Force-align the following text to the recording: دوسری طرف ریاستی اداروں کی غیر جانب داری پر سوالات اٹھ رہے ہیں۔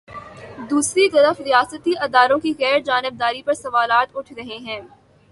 دوسری 0.69 1.09
طرف 1.09 1.41
ریاستی 1.41 1.93
اداروں 2.01 2.37
کی 2.39 2.53
غیر 2.59 2.79
جانب 2.79 3.19
داری 3.19 3.41
پر 3.41 3.53
سوالات 3.53 4.17
اٹھ 4.17 4.33
رہے 4.33 4.57
ہیں۔ 4.57 4.81